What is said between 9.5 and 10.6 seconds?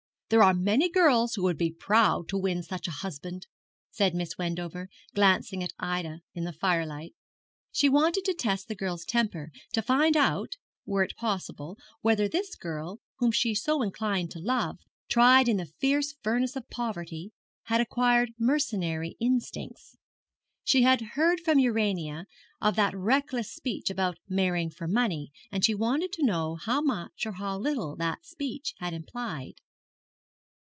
to find out,